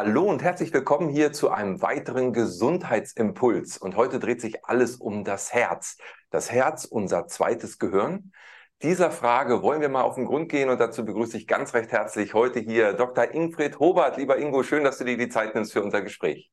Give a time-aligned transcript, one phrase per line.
[0.00, 3.78] Hallo und herzlich willkommen hier zu einem weiteren Gesundheitsimpuls.
[3.78, 5.96] Und heute dreht sich alles um das Herz.
[6.30, 8.30] Das Herz, unser zweites Gehirn.
[8.80, 11.90] Dieser Frage wollen wir mal auf den Grund gehen und dazu begrüße ich ganz recht
[11.90, 13.34] herzlich heute hier Dr.
[13.34, 14.18] Ingfried Hobart.
[14.18, 16.48] Lieber Ingo, schön, dass du dir die Zeit nimmst für unser Gespräch.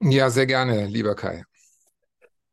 [0.00, 1.44] Ja, sehr gerne, lieber Kai.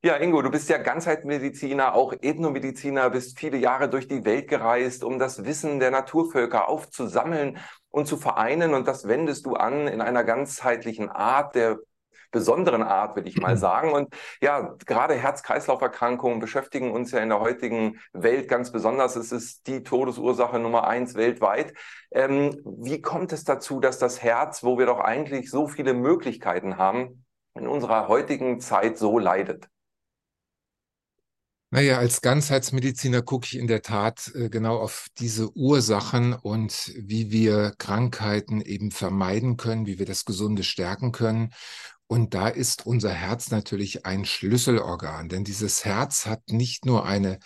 [0.05, 5.04] Ja, Ingo, du bist ja Ganzheitsmediziner, auch Ethnomediziner, bist viele Jahre durch die Welt gereist,
[5.04, 7.57] um das Wissen der Naturvölker aufzusammeln
[7.89, 8.75] und zu vereinen.
[8.75, 11.79] Und das wendest du an in einer ganzheitlichen Art, der
[12.29, 13.93] besonderen Art, will ich mal sagen.
[13.93, 19.15] Und ja, gerade Herz-Kreislauf-Erkrankungen beschäftigen uns ja in der heutigen Welt ganz besonders.
[19.15, 21.74] Es ist die Todesursache Nummer eins weltweit.
[22.11, 26.77] Ähm, wie kommt es dazu, dass das Herz, wo wir doch eigentlich so viele Möglichkeiten
[26.77, 29.68] haben, in unserer heutigen Zeit so leidet?
[31.75, 37.31] Naja, als Ganzheitsmediziner gucke ich in der Tat äh, genau auf diese Ursachen und wie
[37.31, 41.52] wir Krankheiten eben vermeiden können, wie wir das Gesunde stärken können.
[42.08, 47.39] Und da ist unser Herz natürlich ein Schlüsselorgan, denn dieses Herz hat nicht nur eine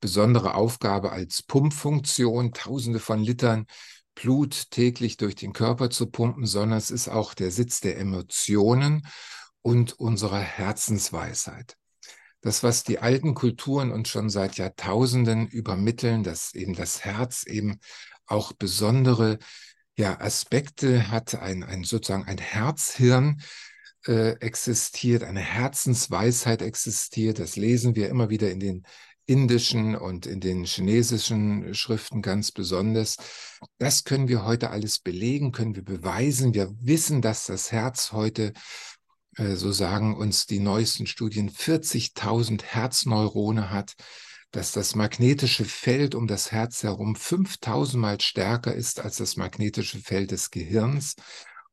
[0.00, 3.66] besondere Aufgabe als Pumpfunktion, Tausende von Litern
[4.14, 9.06] Blut täglich durch den Körper zu pumpen, sondern es ist auch der Sitz der Emotionen
[9.60, 11.76] und unserer Herzensweisheit
[12.44, 17.80] das, was die alten Kulturen uns schon seit Jahrtausenden übermitteln, dass eben das Herz eben
[18.26, 19.38] auch besondere
[19.96, 23.40] ja, Aspekte hat, ein, ein sozusagen ein Herzhirn
[24.06, 27.38] äh, existiert, eine Herzensweisheit existiert.
[27.38, 28.86] Das lesen wir immer wieder in den
[29.24, 33.16] indischen und in den chinesischen Schriften ganz besonders.
[33.78, 36.52] Das können wir heute alles belegen, können wir beweisen.
[36.52, 38.52] Wir wissen, dass das Herz heute
[39.36, 43.94] so sagen uns die neuesten Studien, 40.000 Herzneurone hat,
[44.50, 49.98] dass das magnetische Feld um das Herz herum 5000 Mal stärker ist als das magnetische
[49.98, 51.16] Feld des Gehirns,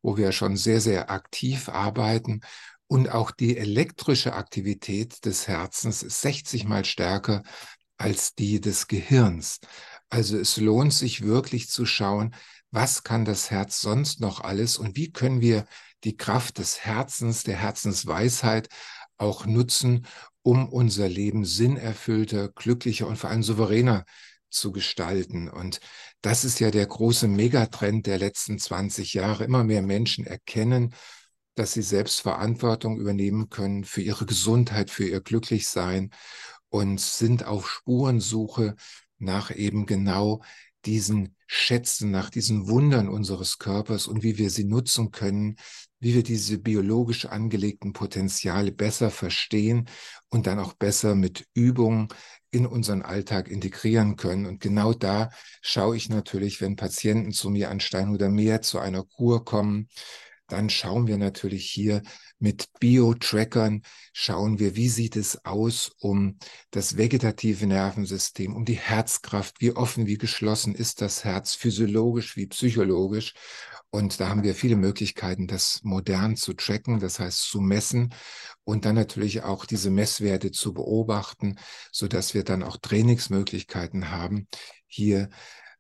[0.02, 2.42] wo wir schon sehr, sehr aktiv arbeiten.
[2.88, 7.44] Und auch die elektrische Aktivität des Herzens ist 60 Mal stärker
[7.98, 9.60] als die des Gehirns.
[10.10, 12.34] Also es lohnt sich wirklich zu schauen,
[12.72, 15.66] was kann das Herz sonst noch alles und wie können wir
[16.04, 18.70] die Kraft des Herzens, der Herzensweisheit
[19.18, 20.08] auch nutzen,
[20.42, 24.06] um unser Leben sinnerfüllter, glücklicher und vor allem souveräner
[24.50, 25.50] zu gestalten.
[25.50, 25.80] Und
[26.22, 29.44] das ist ja der große Megatrend der letzten 20 Jahre.
[29.44, 30.94] Immer mehr Menschen erkennen,
[31.56, 36.12] dass sie selbst Verantwortung übernehmen können für ihre Gesundheit, für ihr Glücklichsein
[36.70, 38.76] und sind auf Spurensuche
[39.18, 40.42] nach eben genau
[40.86, 45.58] diesen Schätzen, nach diesen Wundern unseres Körpers und wie wir sie nutzen können,
[46.02, 49.88] wie wir diese biologisch angelegten Potenziale besser verstehen
[50.30, 52.10] und dann auch besser mit Übungen
[52.50, 54.46] in unseren Alltag integrieren können.
[54.46, 55.30] Und genau da
[55.62, 59.88] schaue ich natürlich, wenn Patienten zu mir an Steinhuder Meer zu einer Kur kommen,
[60.48, 62.02] dann schauen wir natürlich hier
[62.38, 66.40] mit Bio-Trackern, schauen wir, wie sieht es aus um
[66.72, 72.48] das vegetative Nervensystem, um die Herzkraft, wie offen, wie geschlossen ist das Herz, physiologisch wie
[72.48, 73.34] psychologisch.
[73.92, 78.14] Und da haben wir viele Möglichkeiten, das modern zu tracken, das heißt zu messen
[78.64, 81.58] und dann natürlich auch diese Messwerte zu beobachten,
[81.92, 84.48] so dass wir dann auch Trainingsmöglichkeiten haben,
[84.88, 85.30] hier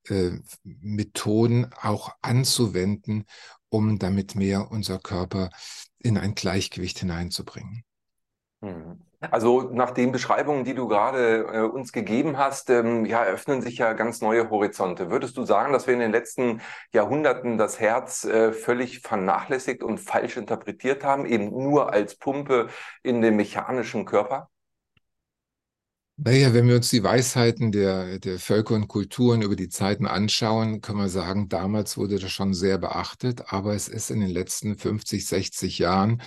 [0.09, 0.31] äh,
[0.63, 3.23] Methoden auch anzuwenden,
[3.69, 5.49] um damit mehr unser Körper
[5.99, 7.85] in ein Gleichgewicht hineinzubringen.
[8.59, 8.99] Mhm.
[9.29, 13.77] Also nach den Beschreibungen, die du gerade äh, uns gegeben hast, ähm, ja, eröffnen sich
[13.77, 15.11] ja ganz neue Horizonte.
[15.11, 16.59] Würdest du sagen, dass wir in den letzten
[16.91, 22.69] Jahrhunderten das Herz äh, völlig vernachlässigt und falsch interpretiert haben, eben nur als Pumpe
[23.03, 24.49] in dem mechanischen Körper?
[26.17, 30.81] Naja, wenn wir uns die Weisheiten der, der Völker und Kulturen über die Zeiten anschauen,
[30.81, 34.77] können wir sagen, damals wurde das schon sehr beachtet, aber es ist in den letzten
[34.77, 36.21] 50, 60 Jahren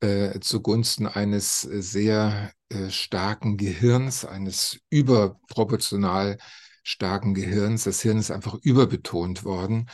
[0.00, 6.38] äh, zugunsten eines sehr äh, starken Gehirns, eines überproportional
[6.82, 7.84] starken Gehirns.
[7.84, 9.88] Das Hirn ist einfach überbetont worden.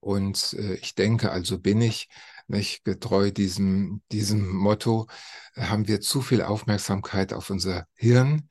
[0.00, 2.08] Und äh, ich denke, also bin ich,
[2.50, 5.06] nicht getreu diesem, diesem Motto,
[5.54, 8.48] haben wir zu viel Aufmerksamkeit auf unser Hirn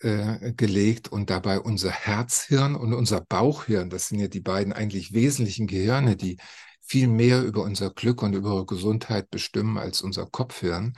[0.00, 5.12] äh, gelegt und dabei unser Herzhirn und unser Bauchhirn, das sind ja die beiden eigentlich
[5.12, 6.38] wesentlichen Gehirne, die
[6.86, 10.94] viel mehr über unser Glück und über unsere Gesundheit bestimmen als unser Kopfhirn.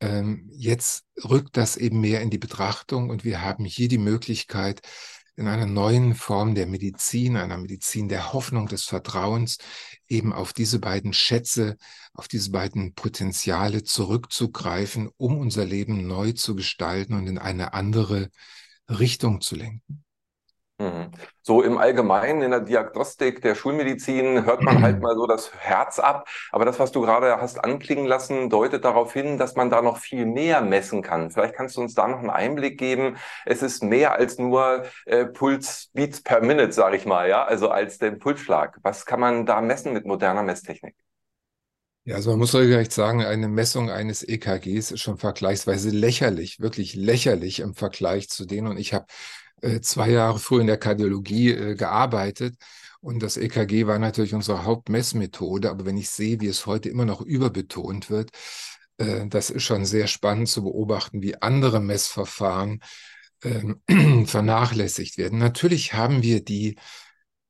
[0.00, 4.82] Ähm, jetzt rückt das eben mehr in die Betrachtung und wir haben hier die Möglichkeit,
[5.36, 9.58] in einer neuen Form der Medizin, einer Medizin der Hoffnung, des Vertrauens,
[10.08, 11.76] eben auf diese beiden Schätze,
[12.14, 18.30] auf diese beiden Potenziale zurückzugreifen, um unser Leben neu zu gestalten und in eine andere
[18.88, 20.05] Richtung zu lenken.
[20.78, 21.10] Mhm.
[21.40, 25.98] So im Allgemeinen in der Diagnostik der Schulmedizin hört man halt mal so das Herz
[25.98, 26.28] ab.
[26.52, 29.96] Aber das, was du gerade hast anklingen lassen, deutet darauf hin, dass man da noch
[29.96, 31.30] viel mehr messen kann.
[31.30, 33.16] Vielleicht kannst du uns da noch einen Einblick geben.
[33.46, 37.70] Es ist mehr als nur äh, Puls Beats per Minute, sage ich mal, ja, also
[37.70, 38.78] als den Pulsschlag.
[38.82, 40.94] Was kann man da messen mit moderner Messtechnik?
[42.04, 46.94] Ja, also man muss regelrecht sagen, eine Messung eines EKGs ist schon vergleichsweise lächerlich, wirklich
[46.94, 48.68] lächerlich im Vergleich zu denen.
[48.68, 49.06] Und ich habe
[49.80, 52.56] zwei Jahre früher in der Kardiologie äh, gearbeitet.
[53.00, 55.70] Und das EKG war natürlich unsere Hauptmessmethode.
[55.70, 58.30] Aber wenn ich sehe, wie es heute immer noch überbetont wird,
[58.98, 62.80] äh, das ist schon sehr spannend zu beobachten, wie andere Messverfahren
[63.44, 63.80] ähm,
[64.26, 65.38] vernachlässigt werden.
[65.38, 66.76] Natürlich haben wir die,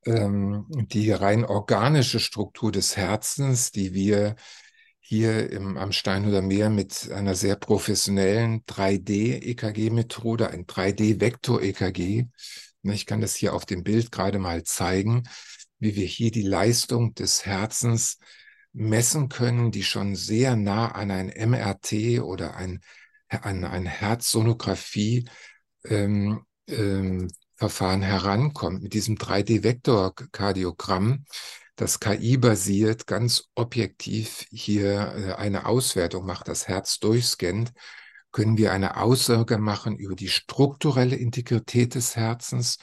[0.04, 4.36] ähm, die rein organische Struktur des Herzens, die wir
[5.08, 12.24] hier im, am Steinhuder Meer mit einer sehr professionellen 3D-EKG-Methode, ein 3D-Vektor-EKG.
[12.82, 15.22] Ich kann das hier auf dem Bild gerade mal zeigen,
[15.78, 18.18] wie wir hier die Leistung des Herzens
[18.72, 22.80] messen können, die schon sehr nah an ein MRT oder ein,
[23.28, 25.28] an ein Herzsonographie
[25.84, 31.26] ähm, ähm, Verfahren herankommt mit diesem 3D-Vektor-Kardiogramm
[31.76, 37.73] das KI basiert, ganz objektiv hier äh, eine Auswertung macht, das Herz durchscannt,
[38.32, 42.78] können wir eine Aussage machen über die strukturelle Integrität des Herzens,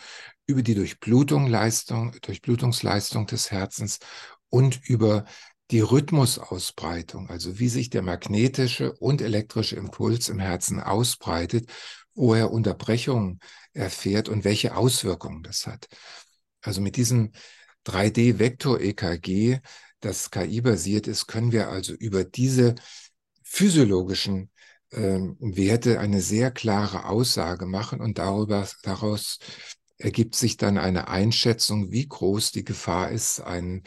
[0.46, 4.00] über die Durchblutung, Leistung, Durchblutungsleistung des Herzens
[4.50, 5.26] und über
[5.72, 11.72] die Rhythmusausbreitung, also wie sich der magnetische und elektrische Impuls im Herzen ausbreitet,
[12.14, 13.40] wo er Unterbrechungen
[13.74, 15.88] erfährt und welche Auswirkungen das hat.
[16.62, 17.32] Also mit diesem
[17.86, 19.60] 3D-Vektor-EKG,
[20.00, 22.76] das KI-basiert ist, können wir also über diese
[23.44, 24.52] physiologischen
[24.92, 29.40] äh, Werte eine sehr klare Aussage machen und darüber, daraus
[29.98, 33.84] ergibt sich dann eine Einschätzung, wie groß die Gefahr ist, einen,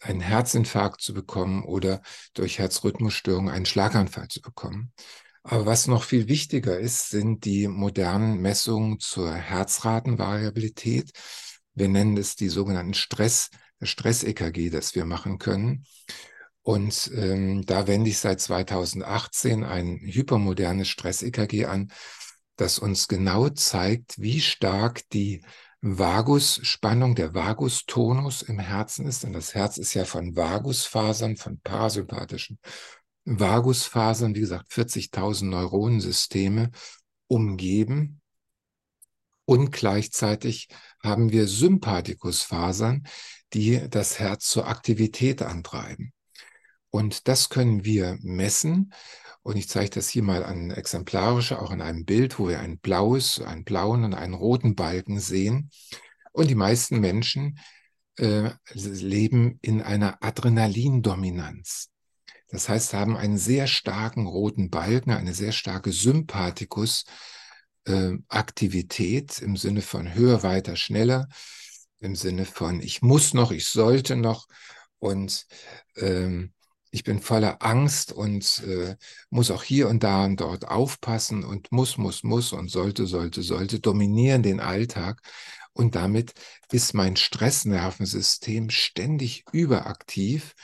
[0.00, 2.02] einen Herzinfarkt zu bekommen oder
[2.34, 4.92] durch Herzrhythmusstörungen einen Schlaganfall zu bekommen.
[5.44, 11.12] Aber was noch viel wichtiger ist, sind die modernen Messungen zur Herzratenvariabilität.
[11.74, 15.84] Wir nennen es die sogenannten Stress, Stress-EKG, das wir machen können.
[16.62, 21.92] Und ähm, da wende ich seit 2018 ein hypermodernes Stress-EKG an,
[22.56, 25.42] das uns genau zeigt, wie stark die
[25.80, 29.24] Vagusspannung, der Vagustonus im Herzen ist.
[29.24, 32.60] Denn das Herz ist ja von Vagusfasern, von parasympathischen
[33.24, 36.70] Vagusfasern, wie gesagt, 40.000 Neuronensysteme
[37.26, 38.20] umgeben.
[39.44, 40.68] Und gleichzeitig
[41.02, 43.06] haben wir Sympathikusfasern,
[43.52, 46.12] die das Herz zur Aktivität antreiben.
[46.90, 48.92] Und das können wir messen.
[49.42, 52.78] Und ich zeige das hier mal an exemplarische, auch in einem Bild, wo wir ein
[52.78, 55.70] blaues, einen blauen und einen roten Balken sehen.
[56.32, 57.58] Und die meisten Menschen
[58.18, 61.90] äh, leben in einer Adrenalindominanz.
[62.48, 67.04] Das heißt, haben einen sehr starken roten Balken, eine sehr starke Sympathikus
[67.84, 71.28] äh, Aktivität im Sinne von höher, weiter, schneller,
[72.00, 74.46] im Sinne von ich muss noch, ich sollte noch
[74.98, 75.46] und
[75.96, 76.52] ähm,
[76.94, 78.96] ich bin voller Angst und äh,
[79.30, 83.42] muss auch hier und da und dort aufpassen und muss, muss, muss und sollte, sollte,
[83.42, 85.22] sollte dominieren den Alltag.
[85.72, 86.34] Und damit
[86.70, 90.54] ist mein Stressnervensystem ständig überaktiv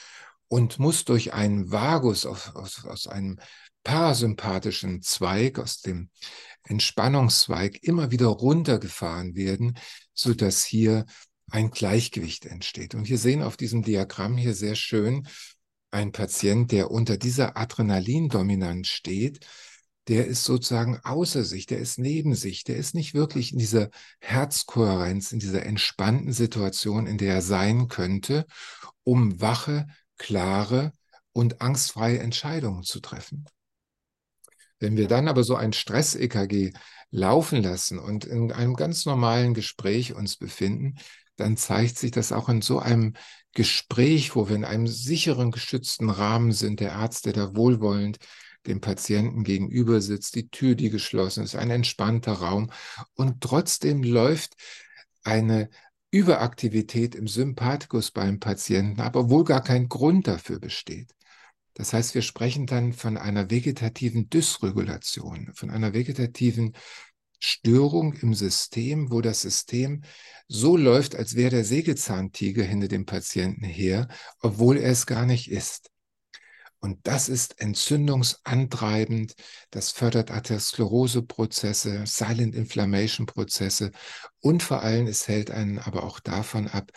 [0.48, 3.38] und muss durch einen Vagus aus, aus, aus einem
[3.84, 6.10] parasympathischen Zweig, aus dem
[6.64, 9.78] Entspannungszweig immer wieder runtergefahren werden,
[10.12, 11.06] so dass hier
[11.50, 12.94] ein Gleichgewicht entsteht.
[12.94, 15.26] Und wir sehen auf diesem Diagramm hier sehr schön
[15.90, 19.46] ein Patient, der unter dieser Adrenalindominanz steht,
[20.08, 23.90] der ist sozusagen außer sich, der ist neben sich, der ist nicht wirklich in dieser
[24.20, 28.46] Herzkohärenz, in dieser entspannten Situation, in der er sein könnte,
[29.04, 30.92] um wache, klare
[31.32, 33.46] und angstfreie Entscheidungen zu treffen.
[34.80, 36.72] Wenn wir dann aber so ein Stress-EKG
[37.10, 40.96] laufen lassen und in einem ganz normalen Gespräch uns befinden,
[41.36, 43.14] dann zeigt sich das auch in so einem
[43.52, 48.18] Gespräch, wo wir in einem sicheren, geschützten Rahmen sind, der Arzt, der da wohlwollend
[48.66, 52.70] dem Patienten gegenüber sitzt, die Tür, die geschlossen ist, ein entspannter Raum
[53.14, 54.54] und trotzdem läuft
[55.22, 55.70] eine
[56.10, 61.14] Überaktivität im Sympathikus beim Patienten, aber wohl gar kein Grund dafür besteht.
[61.78, 66.72] Das heißt, wir sprechen dann von einer vegetativen Dysregulation, von einer vegetativen
[67.38, 70.02] Störung im System, wo das System
[70.48, 74.08] so läuft, als wäre der Sägezahntiger hinter dem Patienten her,
[74.40, 75.90] obwohl er es gar nicht ist.
[76.80, 79.34] Und das ist entzündungsantreibend,
[79.70, 83.92] das fördert Atheroskleroseprozesse, Silent Inflammation Prozesse
[84.40, 86.90] und vor allem es hält einen aber auch davon ab,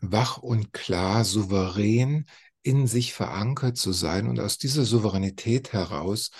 [0.00, 2.26] wach und klar, souverän
[2.62, 6.30] in sich verankert zu sein und aus dieser Souveränität heraus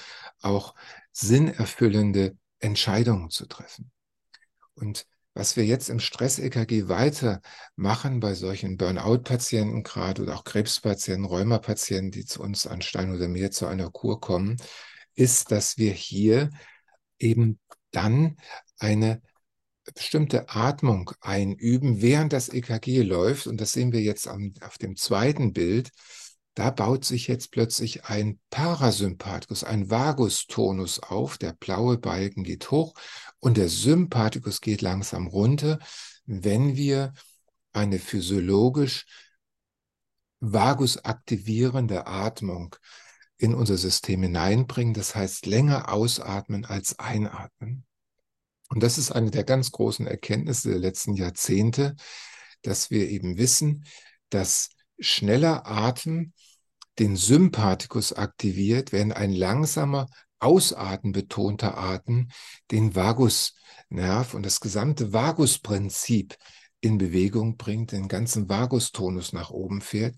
[0.41, 0.75] auch
[1.13, 3.91] sinnerfüllende Entscheidungen zu treffen.
[4.75, 12.11] Und was wir jetzt im Stress-EKG weitermachen bei solchen Burnout-Patienten gerade oder auch Krebspatienten, Rheumapatienten,
[12.11, 14.57] die zu uns an Stein oder Meer zu einer Kur kommen,
[15.15, 16.51] ist, dass wir hier
[17.19, 17.59] eben
[17.93, 18.37] dann
[18.79, 19.23] eine
[19.95, 23.47] bestimmte Atmung einüben, während das EKG läuft.
[23.47, 25.91] Und das sehen wir jetzt am, auf dem zweiten Bild.
[26.55, 31.39] Da baut sich jetzt plötzlich ein Parasympathikus, ein Vagustonus auf.
[31.39, 32.95] Der blaue Balken geht hoch
[33.41, 35.79] und der Sympathikus geht langsam runter,
[36.27, 37.15] wenn wir
[37.73, 39.07] eine physiologisch
[40.41, 42.77] vagusaktivierende Atmung
[43.39, 44.93] in unser System hineinbringen.
[44.93, 47.87] Das heißt, länger ausatmen als einatmen.
[48.73, 51.95] Und das ist eine der ganz großen Erkenntnisse der letzten Jahrzehnte,
[52.63, 53.85] dass wir eben wissen,
[54.31, 56.33] dass schneller Atem
[56.99, 60.07] den Sympathikus aktiviert, während ein langsamer,
[60.39, 62.29] ausatmenbetonter Atem
[62.71, 66.35] den Vagusnerv und das gesamte Vagusprinzip
[66.81, 70.17] in Bewegung bringt, den ganzen Vagustonus nach oben fährt.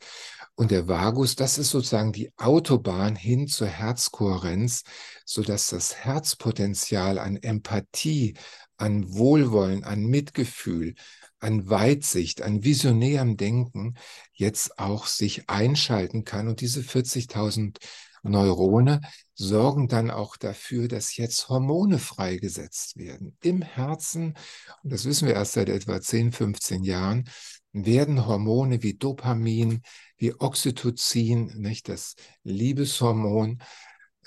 [0.57, 4.85] Und der Vagus, das ist sozusagen die Autobahn hin zur Herzkohärenz,
[5.25, 8.35] sodass das Herzpotenzial an Empathie,
[8.77, 10.95] an Wohlwollen, an Mitgefühl,
[11.41, 13.95] an Weitsicht, an visionärem Denken
[14.33, 16.47] jetzt auch sich einschalten kann.
[16.47, 17.79] Und diese 40.000
[18.23, 19.01] Neurone
[19.35, 23.37] sorgen dann auch dafür, dass jetzt Hormone freigesetzt werden.
[23.43, 24.35] Im Herzen,
[24.83, 27.29] und das wissen wir erst seit etwa 10, 15 Jahren,
[27.75, 29.83] werden Hormone wie Dopamin,
[30.17, 32.15] wie Oxytocin, nicht das
[32.45, 33.63] Liebeshormon,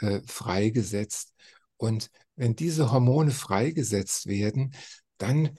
[0.01, 1.33] äh, freigesetzt.
[1.77, 4.75] Und wenn diese Hormone freigesetzt werden,
[5.17, 5.57] dann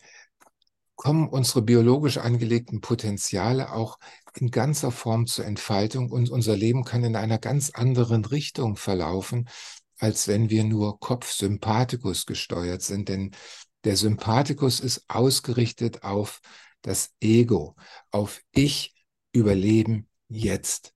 [0.97, 3.99] kommen unsere biologisch angelegten Potenziale auch
[4.35, 9.49] in ganzer Form zur Entfaltung und unser Leben kann in einer ganz anderen Richtung verlaufen,
[9.99, 13.09] als wenn wir nur Kopf-Sympathikus gesteuert sind.
[13.09, 13.31] Denn
[13.85, 16.41] der Sympathikus ist ausgerichtet auf
[16.89, 17.77] das Ego,
[18.11, 18.95] auf Ich
[19.33, 20.95] überleben jetzt.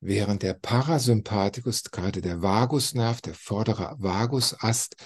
[0.00, 4.96] Während der Parasympathikus, gerade der Vagusnerv, der vordere Vagusast,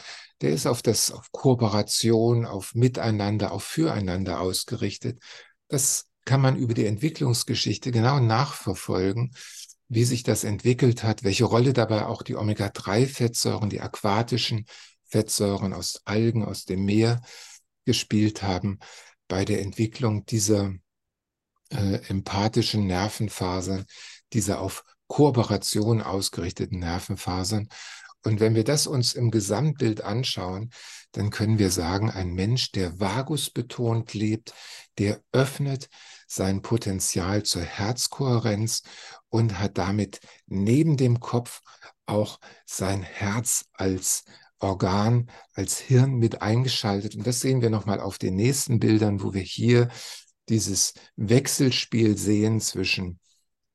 [0.40, 5.20] der ist auf das, auf Kooperation, auf Miteinander, auf Füreinander ausgerichtet.
[5.66, 9.34] Das kann man über die Entwicklungsgeschichte genau nachverfolgen,
[9.88, 14.66] wie sich das entwickelt hat, welche Rolle dabei auch die Omega-3-Fettsäuren, die aquatischen
[15.06, 17.20] Fettsäuren aus Algen, aus dem Meer
[17.84, 18.78] gespielt haben
[19.28, 20.74] bei der Entwicklung dieser
[21.70, 23.84] äh, empathischen Nervenfasern,
[24.32, 27.68] dieser auf Kooperation ausgerichteten Nervenfasern.
[28.24, 30.70] Und wenn wir das uns im Gesamtbild anschauen,
[31.12, 34.52] dann können wir sagen, ein Mensch, der vagusbetont lebt,
[34.98, 35.88] der öffnet
[36.26, 38.82] sein Potenzial zur Herzkohärenz
[39.30, 41.62] und hat damit neben dem Kopf
[42.06, 44.24] auch sein Herz als
[44.60, 47.14] Organ, als Hirn mit eingeschaltet.
[47.14, 49.88] Und das sehen wir nochmal auf den nächsten Bildern, wo wir hier
[50.48, 53.20] dieses Wechselspiel sehen zwischen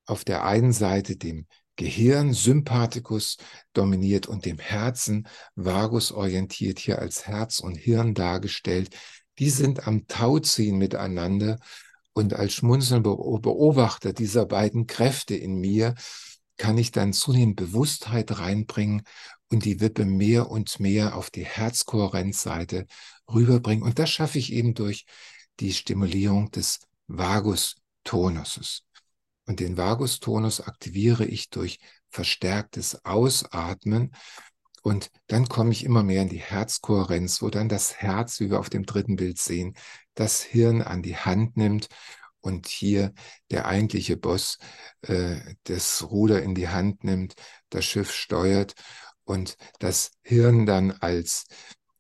[0.06, 3.38] auf der einen Seite dem Gehirn, Sympathikus
[3.74, 8.96] dominiert und dem Herzen, Vagus orientiert hier als Herz und Hirn dargestellt.
[9.40, 11.58] Die sind am Tauziehen miteinander
[12.14, 15.96] und als schmunzelnder Beobachter dieser beiden Kräfte in mir
[16.58, 19.02] kann ich dann zunehmend Bewusstheit reinbringen
[19.52, 22.86] und die Wippe mehr und mehr auf die Herzkohärenzseite
[23.32, 23.84] rüberbringen.
[23.84, 25.06] Und das schaffe ich eben durch
[25.60, 28.84] die Stimulierung des Vagus-Tonuses.
[29.46, 34.16] Und den Vagustonus aktiviere ich durch verstärktes Ausatmen.
[34.82, 38.60] Und dann komme ich immer mehr in die Herzkohärenz, wo dann das Herz, wie wir
[38.60, 39.76] auf dem dritten Bild sehen,
[40.14, 41.88] das Hirn an die Hand nimmt
[42.42, 43.14] und hier
[43.50, 44.58] der eigentliche Boss
[45.02, 47.36] äh, das Ruder in die Hand nimmt,
[47.70, 48.76] das Schiff steuert
[49.26, 51.46] und das Hirn dann als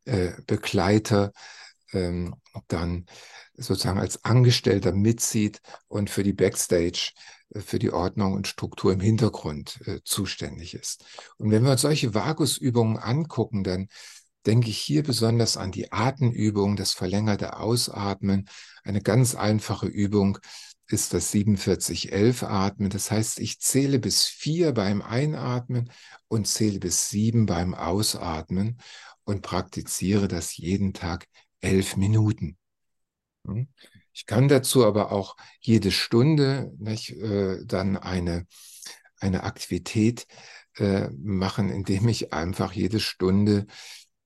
[0.05, 1.31] äh, Begleiter
[1.93, 2.35] ähm,
[2.67, 3.05] dann
[3.55, 7.11] sozusagen als Angestellter mitzieht und für die Backstage,
[7.53, 11.05] äh, für die Ordnung und Struktur im Hintergrund äh, zuständig ist.
[11.37, 13.87] Und wenn wir uns solche Vagusübungen angucken, dann
[14.45, 18.49] denke ich hier besonders an die Atemübung, das verlängerte Ausatmen.
[18.83, 20.37] Eine ganz einfache Übung
[20.93, 22.89] ist das 4711 Atmen.
[22.89, 25.91] Das heißt, ich zähle bis vier beim Einatmen
[26.27, 28.77] und zähle bis sieben beim Ausatmen
[29.23, 31.27] und praktiziere das jeden Tag
[31.61, 32.57] elf Minuten.
[33.45, 33.67] Hm?
[34.13, 38.45] Ich kann dazu aber auch jede Stunde nicht, äh, dann eine,
[39.19, 40.27] eine Aktivität
[40.77, 43.65] äh, machen, indem ich einfach jede Stunde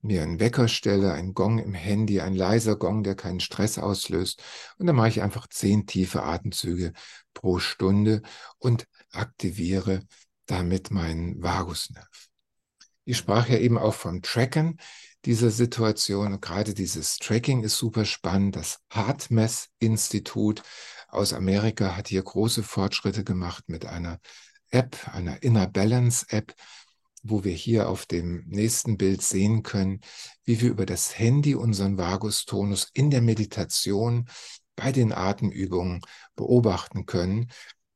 [0.08, 4.42] mir einen Wecker stelle, einen Gong im Handy, ein leiser Gong, der keinen Stress auslöst.
[4.78, 6.92] Und dann mache ich einfach zehn tiefe Atemzüge
[7.34, 8.22] pro Stunde
[8.58, 10.00] und aktiviere
[10.46, 12.08] damit meinen Vagusnerv.
[13.04, 14.78] Ich sprach ja eben auch vom Tracken
[15.24, 16.32] dieser Situation.
[16.32, 18.56] Und gerade dieses Tracking ist super spannend.
[18.56, 20.62] Das HeartMath-Institut
[21.08, 24.18] aus Amerika hat hier große Fortschritte gemacht mit einer
[24.70, 26.54] App, einer Inner Balance App,
[27.22, 30.00] wo wir hier auf dem nächsten Bild sehen können,
[30.44, 34.28] wie wir über das Handy unseren Vagustonus in der Meditation
[34.76, 36.00] bei den Atemübungen
[36.36, 37.50] beobachten können.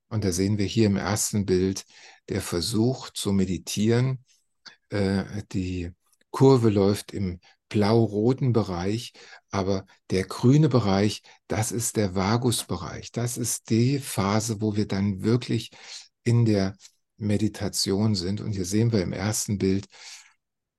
[0.08, 1.84] Und da sehen wir hier im ersten Bild
[2.28, 4.24] der Versuch zu meditieren.
[4.90, 5.90] Äh, die
[6.30, 9.14] Kurve läuft im blau-roten Bereich,
[9.50, 13.12] aber der grüne Bereich, das ist der Vagusbereich.
[13.12, 15.70] Das ist die Phase, wo wir dann wirklich
[16.24, 16.76] in der
[17.22, 18.40] Meditation sind.
[18.40, 19.86] Und hier sehen wir im ersten Bild,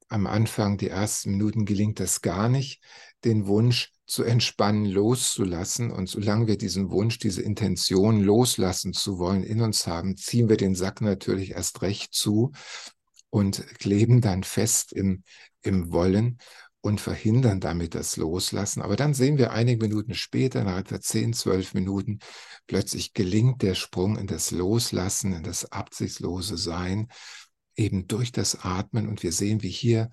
[0.09, 2.83] am Anfang, die ersten Minuten gelingt das gar nicht,
[3.23, 5.91] den Wunsch zu entspannen, loszulassen.
[5.91, 10.57] Und solange wir diesen Wunsch, diese Intention loslassen zu wollen in uns haben, ziehen wir
[10.57, 12.51] den Sack natürlich erst recht zu
[13.29, 15.23] und kleben dann fest im,
[15.63, 16.37] im Wollen
[16.83, 18.81] und verhindern damit das Loslassen.
[18.81, 22.19] Aber dann sehen wir einige Minuten später, nach etwa 10, 12 Minuten,
[22.67, 27.07] plötzlich gelingt der Sprung in das Loslassen, in das absichtslose Sein,
[27.77, 29.07] eben durch das Atmen.
[29.07, 30.09] Und wir sehen, wie hier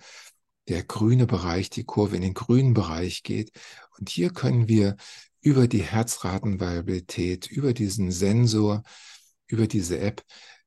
[0.68, 3.50] der grüne Bereich, die Kurve in den grünen Bereich geht.
[3.98, 4.94] Und hier können wir
[5.40, 8.84] über die Herzratenvariabilität, über diesen Sensor,
[9.48, 10.22] über diese App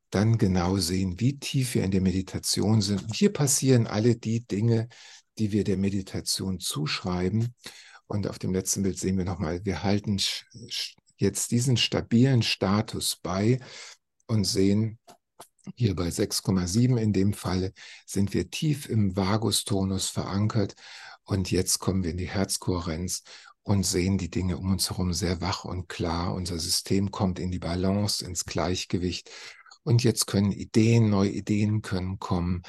[0.10, 3.03] dann genau sehen, wie tief wir in der Meditation sind.
[3.03, 4.89] Und hier passieren alle die Dinge,
[5.38, 7.54] die wir der Meditation zuschreiben.
[8.08, 10.20] Und auf dem letzten Bild sehen wir nochmal, wir halten
[11.18, 13.60] jetzt diesen stabilen Status bei
[14.28, 15.00] und sehen,
[15.75, 17.72] hier bei 6,7 in dem Falle
[18.06, 20.75] sind wir tief im Vagustonus verankert
[21.24, 23.24] und jetzt kommen wir in die Herzkohärenz
[23.63, 26.34] und sehen die Dinge um uns herum sehr wach und klar.
[26.34, 29.32] Unser System kommt in die Balance, ins Gleichgewicht
[29.84, 32.63] und jetzt können Ideen, neue Ideen können kommen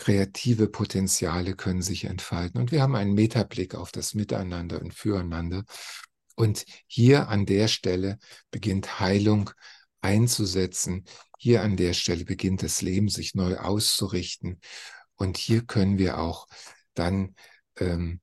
[0.00, 2.58] kreative Potenziale können sich entfalten.
[2.58, 5.64] Und wir haben einen Metablick auf das Miteinander und Füreinander.
[6.36, 8.18] Und hier an der Stelle
[8.50, 9.50] beginnt Heilung
[10.00, 11.04] einzusetzen.
[11.38, 14.60] Hier an der Stelle beginnt das Leben sich neu auszurichten.
[15.16, 16.46] Und hier können wir auch
[16.94, 17.34] dann
[17.76, 18.22] ähm,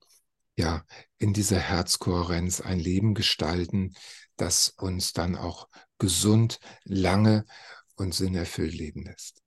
[0.56, 0.84] ja
[1.20, 3.94] in dieser Herzkohärenz ein Leben gestalten,
[4.36, 7.46] das uns dann auch gesund, lange
[7.96, 9.44] und sinnerfüllt leben lässt.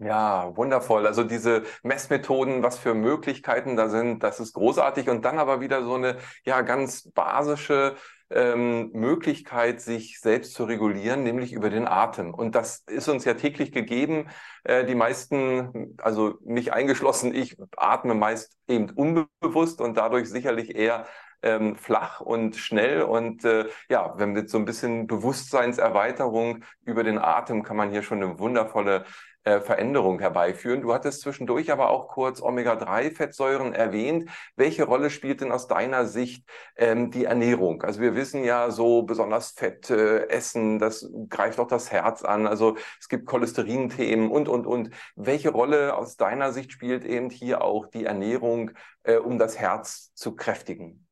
[0.00, 1.08] Ja, wundervoll.
[1.08, 5.08] Also diese Messmethoden, was für Möglichkeiten da sind, das ist großartig.
[5.08, 7.96] Und dann aber wieder so eine ja ganz basische
[8.30, 12.32] ähm, Möglichkeit, sich selbst zu regulieren, nämlich über den Atem.
[12.32, 14.28] Und das ist uns ja täglich gegeben.
[14.62, 21.06] Äh, die meisten, also mich eingeschlossen, ich atme meist eben unbewusst und dadurch sicherlich eher
[21.42, 23.02] ähm, flach und schnell.
[23.02, 28.02] Und äh, ja, wenn mit so ein bisschen Bewusstseinserweiterung über den Atem kann man hier
[28.02, 29.04] schon eine wundervolle
[29.48, 30.82] äh, Veränderung herbeiführen.
[30.82, 34.28] Du hattest zwischendurch aber auch kurz Omega-3-Fettsäuren erwähnt.
[34.56, 37.82] Welche Rolle spielt denn aus deiner Sicht ähm, die Ernährung?
[37.82, 42.46] Also wir wissen ja so besonders Fett äh, essen, das greift auch das Herz an.
[42.46, 44.90] Also es gibt Cholesterinthemen und, und, und.
[45.16, 48.72] Welche Rolle aus deiner Sicht spielt eben hier auch die Ernährung,
[49.04, 51.06] äh, um das Herz zu kräftigen?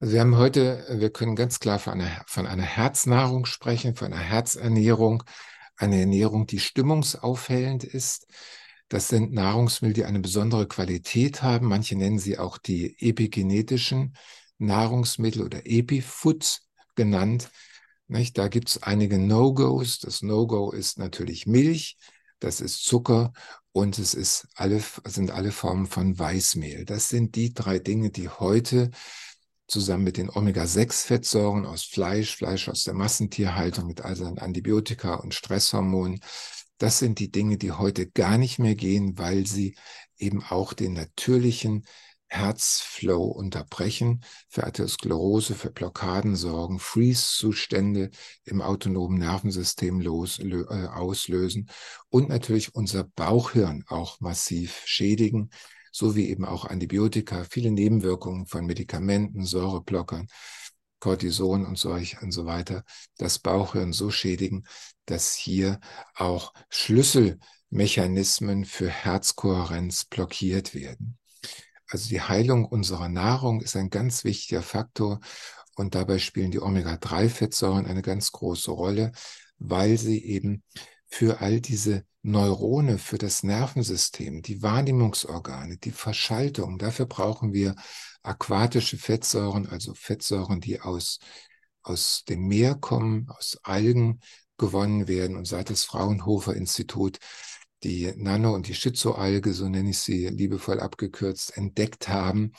[0.00, 4.12] Also wir haben heute, wir können ganz klar von einer, von einer Herznahrung sprechen, von
[4.12, 5.22] einer Herzernährung
[5.78, 8.26] eine Ernährung, die stimmungsaufhellend ist.
[8.88, 11.68] Das sind Nahrungsmittel, die eine besondere Qualität haben.
[11.68, 14.14] Manche nennen sie auch die epigenetischen
[14.58, 17.50] Nahrungsmittel oder Epifoods genannt.
[18.08, 18.38] Nicht?
[18.38, 19.98] Da gibt es einige No-Gos.
[20.00, 21.96] Das No-Go ist natürlich Milch,
[22.40, 23.32] das ist Zucker
[23.72, 26.84] und es ist alle, sind alle Formen von Weißmehl.
[26.84, 28.90] Das sind die drei Dinge, die heute
[29.68, 35.34] zusammen mit den Omega-6-Fettsäuren aus Fleisch, Fleisch aus der Massentierhaltung mit all seinen Antibiotika und
[35.34, 36.20] Stresshormonen.
[36.78, 39.76] Das sind die Dinge, die heute gar nicht mehr gehen, weil sie
[40.16, 41.84] eben auch den natürlichen
[42.30, 48.10] Herzflow unterbrechen, für Atherosklerose, für Blockaden sorgen, Freeze-Zustände
[48.44, 51.70] im autonomen Nervensystem los, äh, auslösen
[52.10, 55.50] und natürlich unser Bauchhirn auch massiv schädigen
[55.98, 60.28] sowie eben auch Antibiotika, viele Nebenwirkungen von Medikamenten, Säureblockern,
[61.00, 62.84] Cortison und solch und so weiter,
[63.18, 64.64] das Bauchhirn so schädigen,
[65.06, 65.80] dass hier
[66.14, 71.18] auch Schlüsselmechanismen für Herzkohärenz blockiert werden.
[71.88, 75.20] Also die Heilung unserer Nahrung ist ein ganz wichtiger Faktor
[75.76, 79.12] und dabei spielen die Omega-3-Fettsäuren eine ganz große Rolle,
[79.58, 80.62] weil sie eben
[81.08, 86.78] für all diese Neurone, für das Nervensystem, die Wahrnehmungsorgane, die Verschaltung.
[86.78, 87.74] Dafür brauchen wir
[88.22, 91.18] aquatische Fettsäuren, also Fettsäuren, die aus,
[91.82, 94.20] aus dem Meer kommen, aus Algen
[94.58, 95.36] gewonnen werden.
[95.36, 97.18] Und seit das Fraunhofer Institut
[97.84, 102.52] die Nano- und die Schizoalge, so nenne ich sie liebevoll abgekürzt, entdeckt haben,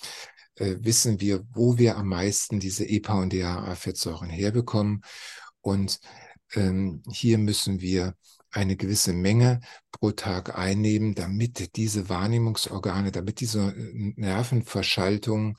[0.55, 5.01] äh, wissen wir, wo wir am meisten diese EPA und DHA-Fettsäuren herbekommen.
[5.61, 5.99] Und
[6.53, 8.15] ähm, hier müssen wir
[8.51, 15.57] eine gewisse Menge pro Tag einnehmen, damit diese Wahrnehmungsorgane, damit diese äh, Nervenverschaltungen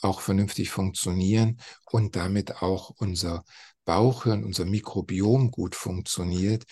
[0.00, 3.44] auch vernünftig funktionieren und damit auch unser
[3.84, 6.64] Bauchhirn, unser Mikrobiom gut funktioniert.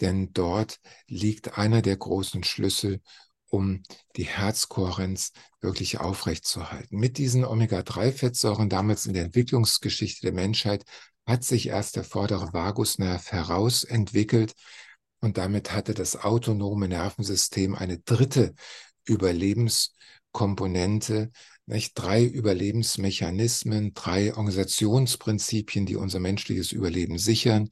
[0.00, 3.00] Denn dort liegt einer der großen Schlüssel,
[3.50, 3.82] um
[4.16, 6.96] die Herzkohärenz wirklich aufrechtzuerhalten.
[6.98, 10.84] Mit diesen Omega-3-Fettsäuren damals in der Entwicklungsgeschichte der Menschheit
[11.30, 14.54] hat sich erst der vordere Vagusnerv herausentwickelt
[15.20, 18.54] und damit hatte das autonome Nervensystem eine dritte
[19.04, 21.30] Überlebenskomponente,
[21.66, 21.92] nicht?
[21.94, 27.70] drei Überlebensmechanismen, drei Organisationsprinzipien, die unser menschliches Überleben sichern.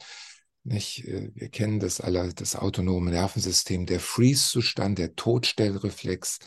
[0.65, 1.07] Nicht?
[1.09, 6.39] Äh, wir kennen das alle, das autonome Nervensystem, der Freeze-Zustand, der Todstellreflex.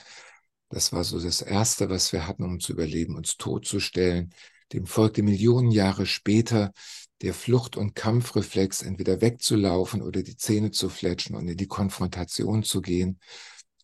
[0.70, 4.34] Das war so das Erste, was wir hatten, um zu überleben, uns totzustellen.
[4.74, 6.72] Dem folgte Millionen Jahre später
[7.22, 12.64] der Flucht- und Kampfreflex, entweder wegzulaufen oder die Zähne zu fletschen und in die Konfrontation
[12.64, 13.20] zu gehen.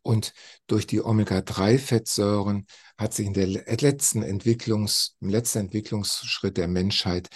[0.02, 0.34] Und
[0.67, 2.65] durch die Omega-3-Fettsäuren
[2.97, 7.30] hat sich in der letzten Entwicklungs, im letzten Entwicklungsschritt der Menschheit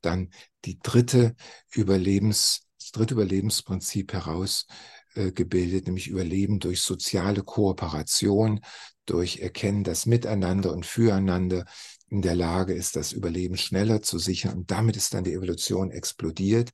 [0.00, 0.30] dann
[0.64, 1.34] die dritte
[1.74, 8.60] Überlebens, das dritte Überlebensprinzip herausgebildet, äh, nämlich Überleben durch soziale Kooperation,
[9.04, 11.64] durch Erkennen das Miteinander und Füreinander
[12.08, 14.58] in der Lage ist, das Überleben schneller zu sichern.
[14.58, 16.70] Und damit ist dann die Evolution explodiert.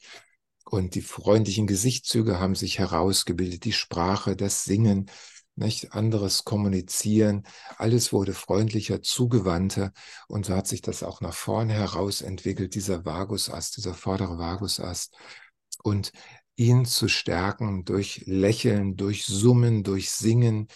[0.65, 5.11] Und die freundlichen Gesichtszüge haben sich herausgebildet, die Sprache, das Singen,
[5.55, 7.45] nicht anderes Kommunizieren,
[7.77, 9.93] alles wurde freundlicher, zugewandter
[10.29, 15.15] und so hat sich das auch nach vorne heraus entwickelt, dieser Vagusast, dieser vordere Vagusast
[15.83, 16.13] und
[16.57, 20.69] ihn zu stärken durch Lächeln, durch Summen, durch Singen,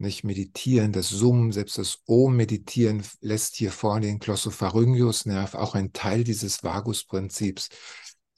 [0.00, 6.24] nicht meditieren, das Summen, selbst das O-Meditieren lässt hier vorne den Glossopharyngeus-Nerv, auch ein Teil
[6.24, 7.68] dieses Vagusprinzips,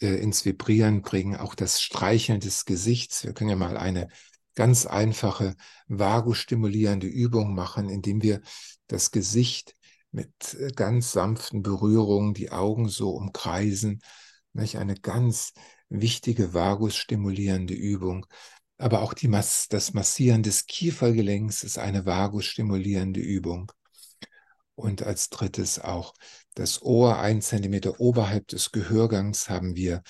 [0.01, 3.25] äh, ins Vibrieren bringen, auch das Streicheln des Gesichts.
[3.25, 4.09] Wir können ja mal eine
[4.57, 5.55] ganz einfache
[5.87, 8.40] vagustimulierende Übung machen, indem wir
[8.88, 9.77] das Gesicht
[10.11, 14.03] mit äh, ganz sanften Berührungen, die Augen so umkreisen.
[14.53, 14.79] Nicht?
[14.79, 15.53] Eine ganz
[15.88, 18.27] wichtige vagusstimulierende Übung.
[18.83, 23.71] Aber auch Mas das Massieren des Kiefergelenks ist eine vagusstimulierende Übung.
[24.75, 26.14] Und als drittes auch
[26.55, 30.03] das Ohr, ein Zentimeter oberhalb des Gehörgangs, haben wir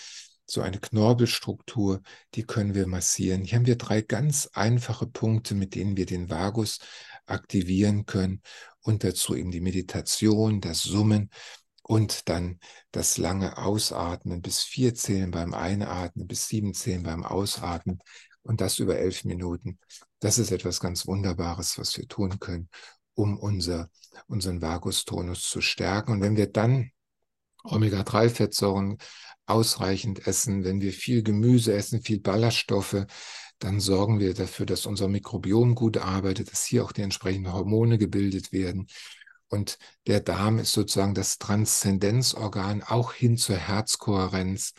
[0.47, 2.01] so eine Knorpelstruktur,
[2.35, 3.45] die können wir massieren.
[3.45, 6.79] Hier haben wir drei ganz einfache Punkte, mit denen wir den Vagus
[7.27, 8.41] aktivieren können
[8.81, 11.29] und dazu eben die Meditation, das Summen
[11.83, 12.59] und dann
[12.91, 17.99] das lange Ausatmen bis vier Zählen beim Einatmen, bis sieben Zählen beim Ausatmen
[18.43, 19.79] und das über elf Minuten.
[20.21, 22.69] Das ist etwas ganz Wunderbares, was wir tun können,
[23.15, 23.91] um unser,
[24.27, 26.13] unseren Vagustonus zu stärken.
[26.13, 26.91] Und wenn wir dann
[27.65, 28.99] Omega-3-Fettsäuren
[29.47, 33.07] ausreichend essen, wenn wir viel Gemüse essen, viel Ballaststoffe,
[33.59, 37.99] dann sorgen wir dafür, dass unser Mikrobiom gut arbeitet, dass hier auch die entsprechenden Hormone
[37.99, 38.89] gebildet werden.
[39.49, 44.73] Und der Darm ist sozusagen das Transzendenzorgan auch hin zur Herzkohärenz,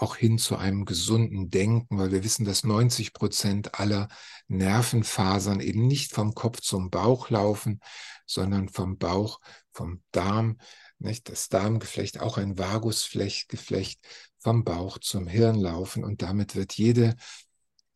[0.00, 4.08] auch hin zu einem gesunden Denken, weil wir wissen, dass 90 Prozent aller
[4.48, 7.80] Nervenfasern eben nicht vom Kopf zum Bauch laufen,
[8.26, 9.40] sondern vom Bauch,
[9.72, 10.58] vom Darm,
[10.98, 11.28] nicht?
[11.28, 14.00] Das Darmgeflecht, auch ein Vagusgeflecht
[14.38, 17.16] vom Bauch zum Hirn laufen und damit wird jede,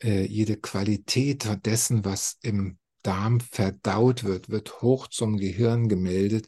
[0.03, 6.47] äh, jede Qualität dessen, was im Darm verdaut wird, wird hoch zum Gehirn gemeldet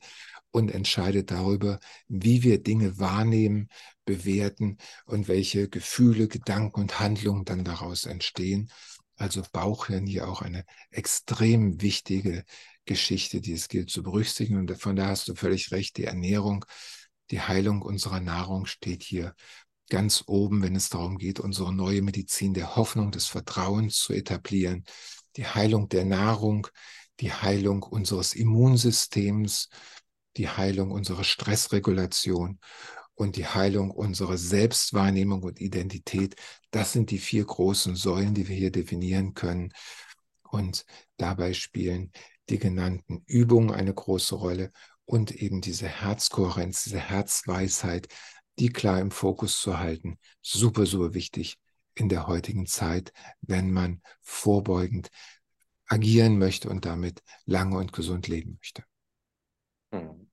[0.57, 3.69] und entscheidet darüber, wie wir Dinge wahrnehmen,
[4.07, 8.71] bewerten und welche Gefühle, Gedanken und Handlungen dann daraus entstehen.
[9.17, 12.43] Also Bauchhirn hier auch eine extrem wichtige
[12.87, 14.59] Geschichte, die es gilt zu berücksichtigen.
[14.59, 16.65] Und von da hast du völlig recht, die Ernährung,
[17.31, 19.35] die Heilung unserer Nahrung steht hier
[19.91, 24.85] ganz oben, wenn es darum geht, unsere neue Medizin der Hoffnung, des Vertrauens zu etablieren,
[25.37, 26.67] die Heilung der Nahrung,
[27.21, 29.69] die Heilung unseres Immunsystems,
[30.37, 32.59] die Heilung unserer Stressregulation
[33.15, 36.37] und die Heilung unserer Selbstwahrnehmung und Identität.
[36.71, 39.73] Das sind die vier großen Säulen, die wir hier definieren können.
[40.43, 40.85] Und
[41.17, 42.13] dabei spielen
[42.49, 44.71] die genannten Übungen eine große Rolle
[45.05, 48.09] und eben diese Herzkohärenz, diese Herzweisheit,
[48.59, 50.19] die klar im Fokus zu halten.
[50.43, 51.57] Super, super wichtig
[51.95, 55.09] in der heutigen Zeit, wenn man vorbeugend
[55.87, 58.85] agieren möchte und damit lange und gesund leben möchte.
[59.93, 60.26] Hm.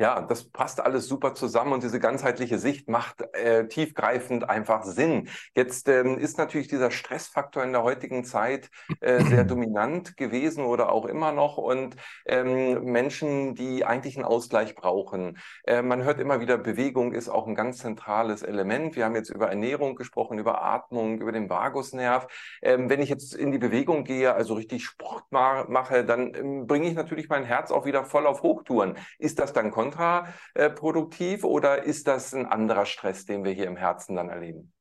[0.00, 5.28] Ja, das passt alles super zusammen und diese ganzheitliche Sicht macht äh, tiefgreifend einfach Sinn.
[5.54, 10.90] Jetzt ähm, ist natürlich dieser Stressfaktor in der heutigen Zeit äh, sehr dominant gewesen oder
[10.90, 15.36] auch immer noch und ähm, Menschen, die eigentlich einen Ausgleich brauchen.
[15.64, 18.96] Äh, man hört immer wieder, Bewegung ist auch ein ganz zentrales Element.
[18.96, 22.26] Wir haben jetzt über Ernährung gesprochen, über Atmung, über den Vagusnerv.
[22.62, 26.66] Ähm, wenn ich jetzt in die Bewegung gehe, also richtig Sport ma mache, dann ähm,
[26.66, 28.96] bringe ich natürlich mein Herz auch wieder voll auf Hochtouren.
[29.18, 34.16] Ist das dann kontraproduktiv oder ist das ein anderer Stress, den wir hier im Herzen
[34.16, 34.72] dann erleben?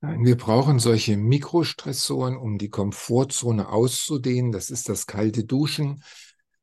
[0.00, 4.52] Nein, wir brauchen solche Mikrostressoren, um die Komfortzone auszudehnen.
[4.52, 6.02] Das ist das kalte Duschen.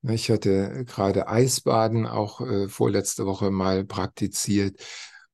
[0.03, 4.79] Ich hatte gerade Eisbaden auch äh, vorletzte Woche mal praktiziert.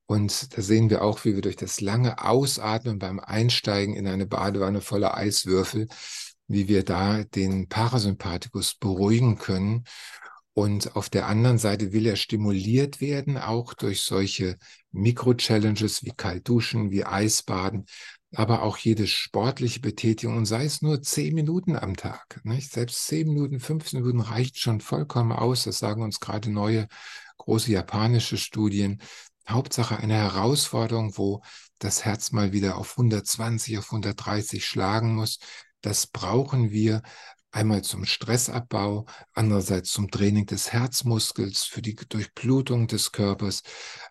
[0.05, 4.25] Und da sehen wir auch, wie wir durch das lange Ausatmen beim Einsteigen in eine
[4.25, 5.87] Badewanne voller Eiswürfel,
[6.47, 9.83] wie wir da den Parasympathikus beruhigen können
[10.59, 14.57] und auf der anderen Seite will er stimuliert werden, auch durch solche
[14.91, 17.85] Mikro-Challenges wie Kaltduschen, wie Eisbaden,
[18.33, 22.41] aber auch jede sportliche Betätigung, und sei es nur zehn Minuten am Tag.
[22.43, 22.73] Nicht?
[22.73, 25.63] Selbst zehn Minuten, 15 Minuten reicht schon vollkommen aus.
[25.63, 26.89] Das sagen uns gerade neue
[27.37, 29.01] große japanische Studien.
[29.47, 31.41] Hauptsache eine Herausforderung, wo
[31.79, 35.39] das Herz mal wieder auf 120, auf 130 schlagen muss.
[35.79, 37.01] Das brauchen wir
[37.51, 43.63] Einmal zum Stressabbau, andererseits zum Training des Herzmuskels, für die Durchblutung des Körpers,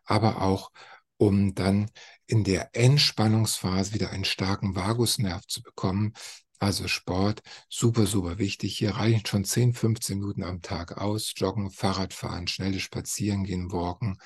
[0.04, 0.70] aber auch
[1.18, 1.90] um dann
[2.26, 6.14] in der Entspannungsphase wieder einen starken Vagusnerv zu bekommen.
[6.60, 8.78] Also Sport, super, super wichtig.
[8.78, 11.32] Hier reichen schon 10, 15 Minuten am Tag aus.
[11.36, 14.18] Joggen, Fahrradfahren, schnelle Spazieren gehen, walken.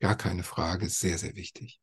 [0.00, 1.80] Gar keine Frage, sehr, sehr wichtig.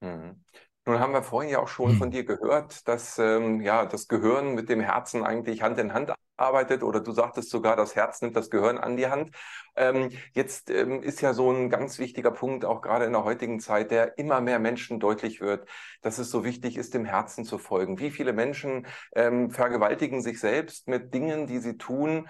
[0.00, 0.44] Mhm.
[0.88, 2.12] Nun haben wir vorhin ja auch schon von hm.
[2.12, 6.82] dir gehört, dass ähm, ja das Gehirn mit dem Herzen eigentlich Hand in Hand arbeitet
[6.82, 9.36] oder du sagtest sogar, das Herz nimmt das Gehirn an die Hand.
[9.76, 13.60] Ähm, jetzt ähm, ist ja so ein ganz wichtiger Punkt, auch gerade in der heutigen
[13.60, 15.68] Zeit, der immer mehr Menschen deutlich wird,
[16.00, 17.98] dass es so wichtig ist, dem Herzen zu folgen.
[17.98, 22.28] Wie viele Menschen ähm, vergewaltigen sich selbst mit Dingen, die sie tun,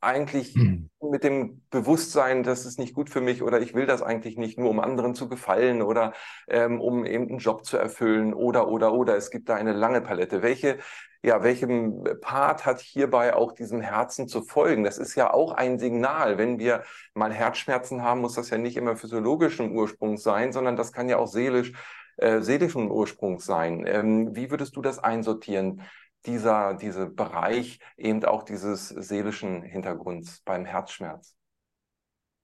[0.00, 0.90] eigentlich hm.
[1.00, 4.58] mit dem Bewusstsein, das ist nicht gut für mich oder ich will das eigentlich nicht
[4.58, 6.12] nur, um anderen zu gefallen oder
[6.48, 9.16] ähm, um eben einen Job zu erfüllen oder, oder, oder.
[9.16, 10.42] Es gibt da eine lange Palette.
[10.42, 10.78] Welche,
[11.22, 14.84] ja, welchem Part hat hierbei auch diesem Herzen zu folgen?
[14.84, 16.38] Das ist ja auch ein Signal.
[16.38, 16.84] Wenn wir
[17.14, 21.16] mal Herzschmerzen haben, muss das ja nicht immer physiologischen Ursprungs sein, sondern das kann ja
[21.18, 21.72] auch seelisch,
[22.18, 23.84] äh, seelischen Ursprungs sein.
[23.86, 25.82] Ähm, wie würdest du das einsortieren?
[26.26, 31.34] Dieser, dieser Bereich eben auch dieses seelischen Hintergrunds beim Herzschmerz.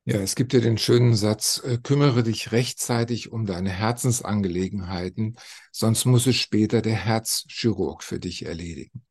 [0.06, 5.36] Ja, es gibt ja den schönen Satz, äh, kümmere dich rechtzeitig um deine Herzensangelegenheiten,
[5.72, 9.02] sonst muss es später der Herzchirurg für dich erledigen.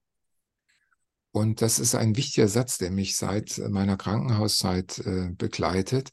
[1.32, 6.12] Und das ist ein wichtiger Satz, der mich seit meiner Krankenhauszeit äh, begleitet,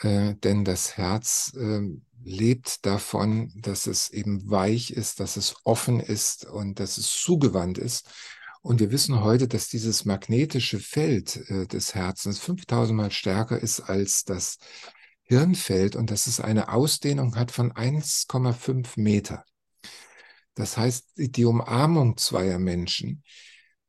[0.00, 1.80] äh, denn das Herz äh,
[2.24, 7.78] lebt davon, dass es eben weich ist, dass es offen ist und dass es zugewandt
[7.78, 8.08] ist.
[8.62, 13.80] Und wir wissen heute, dass dieses magnetische Feld äh, des Herzens 5000 Mal stärker ist
[13.80, 14.56] als das
[15.22, 19.44] Hirnfeld und dass es eine Ausdehnung hat von 1,5 Meter.
[20.54, 23.22] Das heißt, die Umarmung zweier Menschen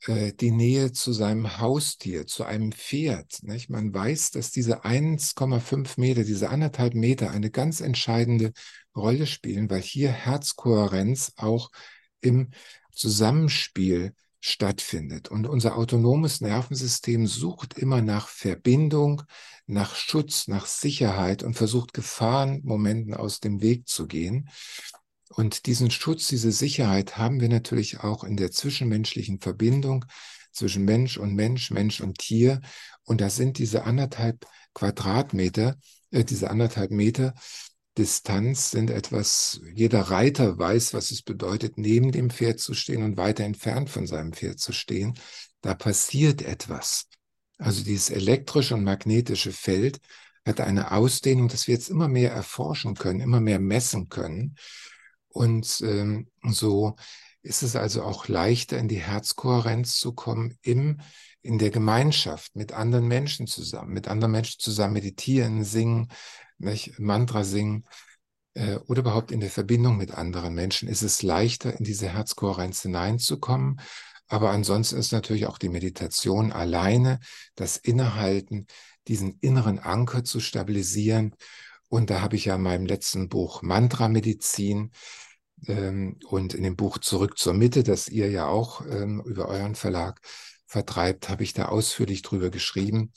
[0.08, 3.44] die Nähe zu seinem Haustier, zu einem Pferd.
[3.44, 3.70] Nicht?
[3.70, 8.52] Man weiß, dass diese 1,5 Meter, diese anderthalb Meter eine ganz entscheidende
[8.96, 11.72] Rolle spielen, weil hier Herzkohärenz auch
[12.22, 12.52] im
[12.92, 15.30] Zusammenspiel stattfindet.
[15.30, 19.24] Und unser autonomes Nervensystem sucht immer nach Verbindung,
[19.66, 24.50] nach Schutz, nach Sicherheit und versucht Gefahrenmomenten aus dem Weg zu gehen.
[25.36, 30.06] Und diesen Schutz, diese Sicherheit haben wir natürlich auch in der zwischenmenschlichen Verbindung
[30.54, 32.62] zwischen Mensch und Mensch, Mensch und Tier.
[33.04, 35.76] Und da sind diese anderthalb Quadratmeter,
[36.12, 37.34] äh, diese anderthalb Meter
[37.98, 43.16] Distanz sind etwas, jeder Reiter weiß, was es bedeutet, neben dem Pferd zu stehen und
[43.16, 45.18] weiter entfernt von seinem Pferd zu stehen.
[45.62, 47.08] Da passiert etwas.
[47.58, 50.00] Also dieses elektrische und magnetische Feld
[50.46, 54.56] hat eine Ausdehnung, das wir jetzt immer mehr erforschen können, immer mehr messen können.
[55.36, 56.96] Und ähm, so
[57.42, 61.02] ist es also auch leichter, in die Herzkohärenz zu kommen, im,
[61.42, 66.08] in der Gemeinschaft mit anderen Menschen zusammen, mit anderen Menschen zusammen meditieren, singen,
[66.58, 67.84] nicht, Mantra singen
[68.54, 72.84] äh, oder überhaupt in der Verbindung mit anderen Menschen ist es leichter, in diese Herzkohärenz
[72.84, 73.82] hineinzukommen.
[74.28, 77.20] Aber ansonsten ist natürlich auch die Meditation alleine,
[77.56, 78.68] das Innehalten,
[79.10, 81.36] diesen inneren Anker zu stabilisieren.
[81.90, 84.92] Und da habe ich ja in meinem letzten Buch Mantra Medizin
[85.68, 90.22] und in dem Buch Zurück zur Mitte, das ihr ja auch ähm, über euren Verlag
[90.68, 93.14] vertreibt, habe ich da ausführlich drüber geschrieben,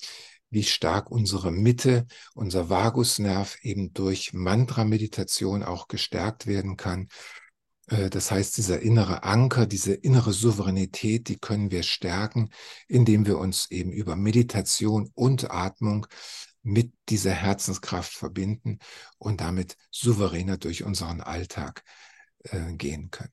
[0.50, 7.08] wie stark unsere Mitte, unser Vagusnerv eben durch Mantra-Meditation auch gestärkt werden kann.
[7.88, 12.50] Äh, das heißt, dieser innere Anker, diese innere Souveränität, die können wir stärken,
[12.86, 16.06] indem wir uns eben über Meditation und Atmung
[16.62, 18.78] mit dieser Herzenskraft verbinden
[19.18, 21.82] und damit souveräner durch unseren Alltag
[22.52, 23.32] äh, gehen können.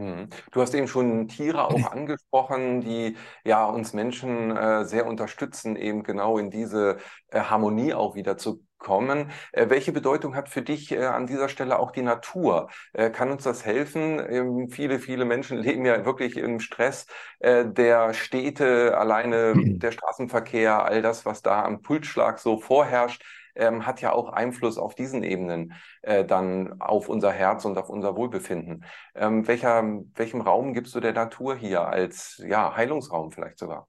[0.00, 0.28] Mhm.
[0.52, 6.02] Du hast eben schon Tiere auch angesprochen, die ja uns Menschen äh, sehr unterstützen, eben
[6.02, 6.96] genau in diese
[7.28, 9.30] äh, Harmonie auch wieder zu kommen.
[9.52, 12.70] Äh, welche Bedeutung hat für dich äh, an dieser Stelle auch die Natur?
[12.94, 14.18] Äh, kann uns das helfen?
[14.26, 17.06] Ähm, viele, viele Menschen leben ja wirklich im Stress
[17.42, 23.22] der Städte, alleine der Straßenverkehr, all das, was da am Pulsschlag so vorherrscht
[23.54, 27.88] ähm, hat ja auch Einfluss auf diesen Ebenen äh, dann auf unser Herz und auf
[27.88, 28.84] unser Wohlbefinden.
[29.14, 29.82] Ähm, welcher,
[30.14, 33.88] welchem Raum gibst du der Natur hier als ja, Heilungsraum vielleicht sogar?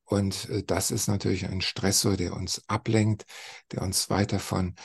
[0.03, 3.25] Und äh, das ist natürlich ein Stressor, der uns ablenkt,
[3.71, 4.75] der uns weit davon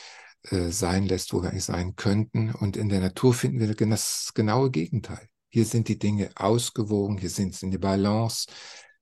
[0.47, 2.53] sein lässt, wo wir eigentlich sein könnten.
[2.53, 5.27] Und in der Natur finden wir das genaue Gegenteil.
[5.49, 8.47] Hier sind die Dinge ausgewogen, hier sind sie in die Balance,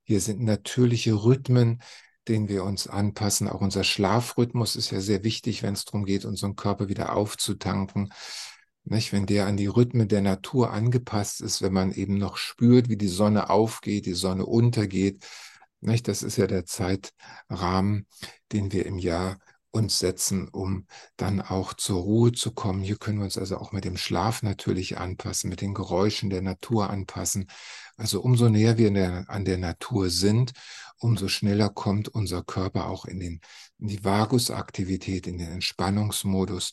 [0.04, 1.80] hier sind natürliche Rhythmen,
[2.28, 3.48] denen wir uns anpassen.
[3.48, 8.12] Auch unser Schlafrhythmus ist ja sehr wichtig, wenn es darum geht, unseren Körper wieder aufzutanken.
[8.84, 9.12] Nicht?
[9.12, 12.96] Wenn der an die Rhythmen der Natur angepasst ist, wenn man eben noch spürt, wie
[12.96, 15.24] die Sonne aufgeht, die Sonne untergeht.
[15.80, 16.08] Nicht?
[16.08, 18.06] Das ist ja der Zeitrahmen,
[18.52, 19.38] den wir im Jahr
[19.74, 22.80] uns setzen, um dann auch zur Ruhe zu kommen.
[22.80, 26.42] Hier können wir uns also auch mit dem Schlaf natürlich anpassen, mit den Geräuschen der
[26.42, 27.50] Natur anpassen.
[27.96, 30.52] Also umso näher wir der, an der Natur sind,
[30.98, 33.40] umso schneller kommt unser Körper auch in, den,
[33.78, 36.70] in die Vagusaktivität, in den Entspannungsmodus.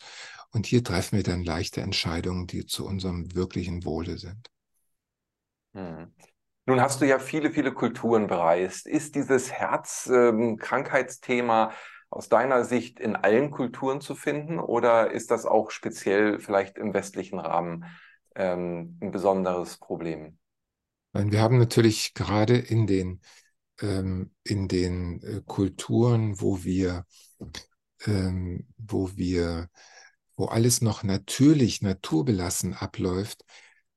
[0.52, 4.52] Und hier treffen wir dann leichte Entscheidungen, die zu unserem wirklichen Wohle sind.
[5.74, 6.14] Hm.
[6.68, 8.86] Nun hast du ja viele, viele Kulturen bereist.
[8.86, 11.76] Ist dieses Herzkrankheitsthema ähm,
[12.12, 16.94] aus deiner Sicht in allen Kulturen zu finden oder ist das auch speziell vielleicht im
[16.94, 17.86] westlichen Rahmen
[18.36, 20.38] ähm, ein besonderes Problem?
[21.14, 23.22] Wir haben natürlich gerade in den,
[23.82, 27.06] ähm, in den äh, Kulturen, wo wir,
[28.06, 29.70] ähm, wo wir,
[30.36, 33.46] wo alles noch natürlich, naturbelassen abläuft,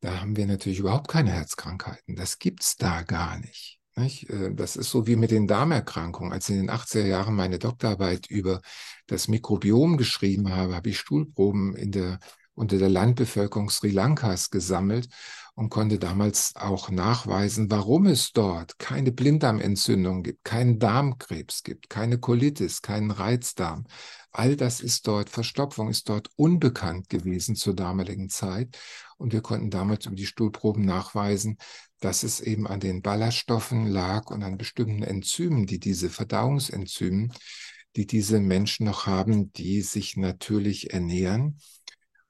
[0.00, 2.14] da haben wir natürlich überhaupt keine Herzkrankheiten.
[2.14, 3.80] Das gibt es da gar nicht.
[3.96, 4.28] Nicht?
[4.30, 6.32] Äh, das ist so wie mit den Darmerkrankungen.
[6.32, 8.60] Als ich in den 80er Jahren meine Doktorarbeit über
[9.06, 12.18] das Mikrobiom geschrieben habe, habe ich Stuhlproben in der,
[12.54, 15.08] unter der Landbevölkerung Sri Lankas gesammelt
[15.54, 22.18] und konnte damals auch nachweisen, warum es dort keine Blinddarmentzündung gibt, keinen Darmkrebs gibt, keine
[22.18, 23.84] Colitis, keinen Reizdarm.
[24.32, 28.76] All das ist dort, Verstopfung ist dort unbekannt gewesen zur damaligen Zeit.
[29.16, 31.58] Und wir konnten damals über die Stuhlproben nachweisen,
[32.00, 37.32] dass es eben an den Ballaststoffen lag und an bestimmten Enzymen, die diese Verdauungsenzymen,
[37.96, 41.58] die diese Menschen noch haben, die sich natürlich ernähren.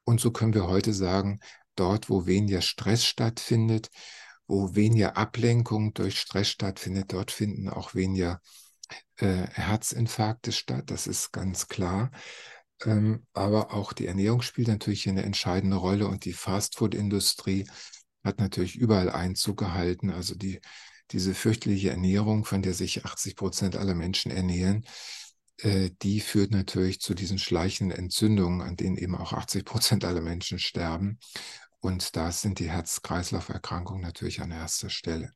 [0.05, 1.41] Und so können wir heute sagen,
[1.75, 3.91] dort, wo weniger Stress stattfindet,
[4.47, 8.41] wo weniger Ablenkung durch Stress stattfindet, dort finden auch weniger
[9.17, 10.85] äh, Herzinfarkte statt.
[10.87, 12.11] Das ist ganz klar.
[12.85, 17.67] Ähm, aber auch die Ernährung spielt natürlich eine entscheidende Rolle und die Fastfood-Industrie
[18.25, 20.11] hat natürlich überall Einzug gehalten.
[20.11, 20.61] Also die,
[21.11, 24.85] diese fürchterliche Ernährung, von der sich 80 Prozent aller Menschen ernähren,
[25.59, 30.23] äh, die führt natürlich zu diesen schleichenden Entzündungen, an denen eben auch 80 Prozent aller
[30.23, 31.19] Menschen sterben.
[31.81, 35.33] Und da sind die Herz-Kreislauf-Erkrankungen natürlich an erster Stelle.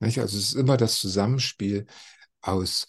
[0.00, 0.18] Nicht?
[0.18, 1.86] Also es ist immer das Zusammenspiel
[2.40, 2.86] aus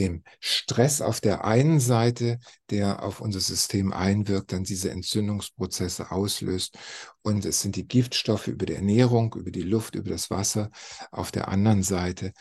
[0.00, 2.40] dem Stress auf der einen Seite,
[2.70, 6.78] der auf unser System einwirkt, dann diese Entzündungsprozesse auslöst.
[7.22, 10.70] Und es sind die Giftstoffe über die Ernährung, über die Luft, über das Wasser
[11.12, 12.32] auf der anderen Seite,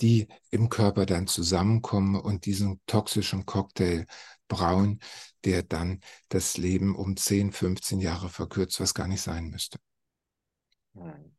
[0.00, 4.06] die im Körper dann zusammenkommen und diesen toxischen Cocktail
[4.46, 5.00] brauen,
[5.44, 9.78] der dann das Leben um 10, 15 Jahre verkürzt, was gar nicht sein müsste.
[10.94, 11.35] Hm.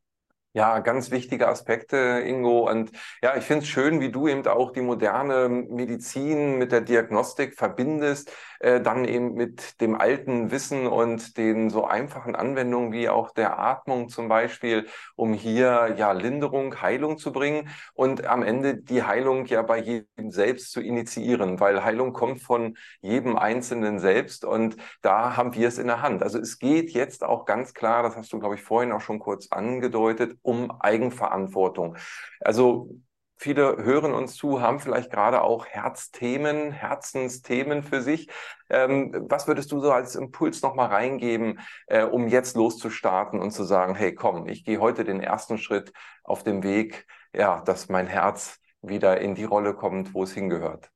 [0.58, 1.96] Ja, ganz wichtige Aspekte,
[2.26, 2.68] Ingo.
[2.68, 2.90] Und
[3.22, 7.54] ja, ich finde es schön, wie du eben auch die moderne Medizin mit der Diagnostik
[7.54, 13.30] verbindest, äh, dann eben mit dem alten Wissen und den so einfachen Anwendungen wie auch
[13.30, 14.86] der Atmung zum Beispiel,
[15.16, 20.30] um hier ja Linderung, Heilung zu bringen und am Ende die Heilung ja bei jedem
[20.30, 25.78] selbst zu initiieren, weil Heilung kommt von jedem Einzelnen selbst und da haben wir es
[25.78, 26.22] in der Hand.
[26.22, 29.18] Also es geht jetzt auch ganz klar, das hast du, glaube ich, vorhin auch schon
[29.18, 31.96] kurz angedeutet, um Eigenverantwortung.
[32.40, 32.90] Also
[33.38, 38.28] viele hören uns zu, haben vielleicht gerade auch Herzthemen, Herzensthemen für sich.
[38.68, 43.64] Ähm, was würdest du so als Impuls nochmal reingeben, äh, um jetzt loszustarten und zu
[43.64, 45.92] sagen, hey, komm, ich gehe heute den ersten Schritt
[46.24, 50.90] auf dem Weg, ja, dass mein Herz wieder in die Rolle kommt, wo es hingehört?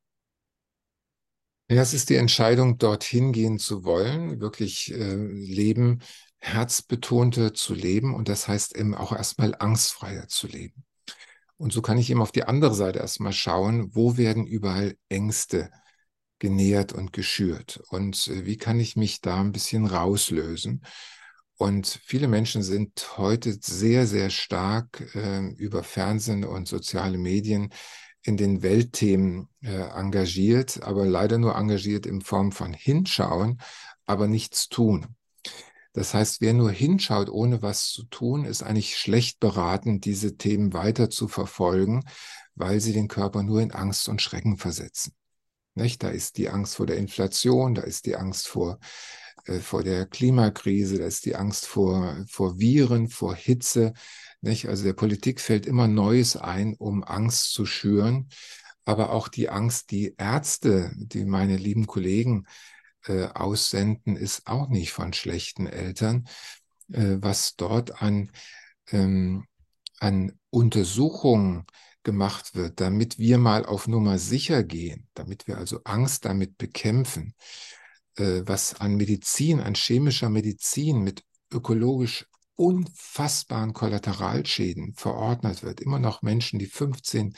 [1.70, 6.02] Ja, es ist die Entscheidung, dorthin gehen zu wollen, wirklich äh, Leben
[6.38, 10.84] herzbetonter zu leben und das heißt eben auch erstmal angstfreier zu leben.
[11.62, 15.70] Und so kann ich eben auf die andere Seite erstmal schauen, wo werden überall Ängste
[16.40, 20.82] genährt und geschürt und äh, wie kann ich mich da ein bisschen rauslösen.
[21.56, 27.72] Und viele Menschen sind heute sehr, sehr stark äh, über Fernsehen und soziale Medien
[28.24, 33.60] in den Weltthemen äh, engagiert, aber leider nur engagiert in Form von Hinschauen,
[34.04, 35.14] aber nichts tun.
[35.92, 40.72] Das heißt, wer nur hinschaut, ohne was zu tun, ist eigentlich schlecht beraten, diese Themen
[40.72, 42.04] weiter zu verfolgen,
[42.54, 45.12] weil sie den Körper nur in Angst und Schrecken versetzen.
[45.74, 46.02] Nicht?
[46.02, 48.78] Da ist die Angst vor der Inflation, da ist die Angst vor,
[49.44, 53.92] äh, vor der Klimakrise, da ist die Angst vor, vor Viren, vor Hitze.
[54.40, 54.68] Nicht?
[54.68, 58.28] Also der Politik fällt immer Neues ein, um Angst zu schüren.
[58.84, 62.46] Aber auch die Angst, die Ärzte, die meine lieben Kollegen
[63.06, 66.26] äh, aussenden, ist auch nicht von schlechten Eltern.
[66.92, 68.30] Äh, was dort an,
[68.90, 69.46] ähm,
[70.00, 71.66] an Untersuchungen
[72.02, 77.34] gemacht wird, damit wir mal auf Nummer sicher gehen, damit wir also Angst damit bekämpfen,
[78.16, 82.26] äh, was an Medizin, an chemischer Medizin mit ökologisch
[82.56, 85.80] unfassbaren Kollateralschäden verordnet wird.
[85.80, 87.34] Immer noch Menschen, die 15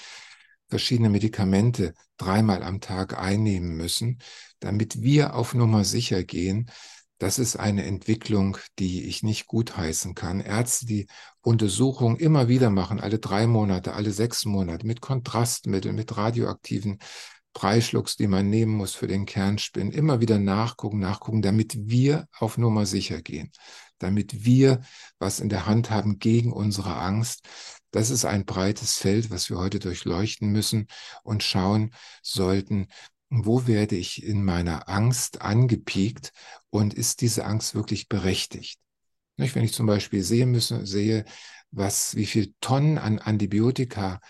[0.69, 4.19] verschiedene Medikamente dreimal am Tag einnehmen müssen,
[4.61, 6.71] damit wir auf Nummer sicher gehen.
[7.19, 10.41] Das ist eine Entwicklung, die ich nicht gutheißen kann.
[10.41, 11.07] Ärzte, die
[11.43, 16.99] Untersuchungen immer wieder machen, alle drei Monate, alle sechs Monate, mit Kontrastmitteln, mit radioaktiven
[17.55, 22.59] Preisschlucks, die man nehmen muss für den Kernspin, immer wieder nachgucken, nachgucken, damit wir auf
[22.59, 23.53] Nummer sicher gehen,
[23.99, 24.83] damit wir
[25.19, 27.49] was in der Hand haben gegen unsere Angst,
[27.95, 30.89] das ist ein breites Feld, was wir heute durchleuchten müssen
[31.23, 32.89] und schauen sollten,
[33.31, 36.33] wo werde ich in meiner Angst angepiekt
[36.71, 38.81] und ist diese Angst wirklich berechtigt?
[39.37, 41.25] Wenn ich zum Beispiel sehe müssen, sehe,
[41.71, 44.21] was, wie viel Tonnen an Antibiotika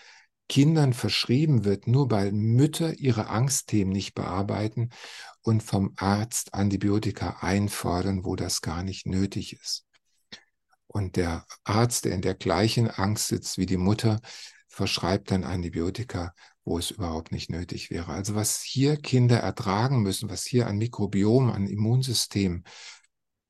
[0.47, 4.89] Kindern verschrieben wird, nur weil Mütter ihre Angstthemen nicht bearbeiten
[5.41, 9.85] und vom Arzt Antibiotika einfordern, wo das gar nicht nötig ist.
[10.95, 14.21] Und der Arzt, der in der gleichen Angst sitzt wie die Mutter,
[14.69, 16.33] verschreibt dann Antibiotika,
[16.63, 18.13] wo es überhaupt nicht nötig wäre.
[18.13, 22.63] Also was hier Kinder ertragen müssen, was hier an Mikrobiom, an Immunsystem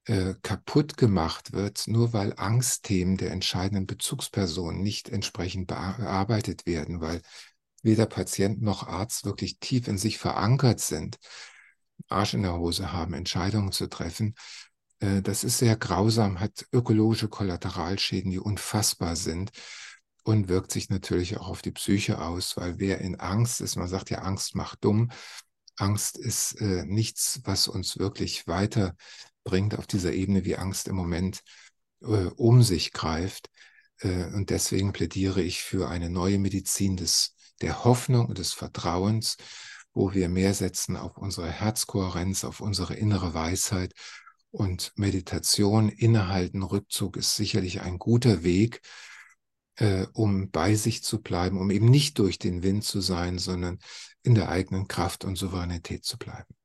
[0.06, 7.22] äh, kaputt gemacht wird, nur weil Angstthemen der entscheidenden Bezugsperson nicht entsprechend bearbeitet werden, weil
[7.84, 11.20] weder Patient noch Arzt wirklich tief in sich verankert sind,
[12.10, 14.34] Arsch in der Hose haben, Entscheidungen zu treffen,
[15.00, 19.52] das ist sehr grausam, hat ökologische Kollateralschäden, die unfassbar sind
[20.26, 23.88] und wirkt sich natürlich auch auf die Psyche aus, weil wer in Angst ist, man
[23.88, 25.12] sagt ja, Angst macht dumm.
[25.78, 31.42] Angst ist äh, nichts, was uns wirklich weiterbringt auf dieser Ebene, wie Angst im Moment
[32.02, 33.52] äh, um sich greift.
[34.00, 39.38] Äh, und deswegen plädiere ich für eine neue Medizin des, der Hoffnung und des Vertrauens,
[39.94, 43.94] wo wir mehr setzen auf unsere Herzkohärenz, auf unsere innere Weisheit
[44.56, 48.82] und Meditation, Innehalten, Rückzug ist sicherlich ein guter Weg,
[49.76, 53.80] äh, um bei sich zu bleiben, um eben nicht durch den Wind zu sein, sondern
[54.24, 56.56] in der eigenen Kraft und Souveränität zu bleiben.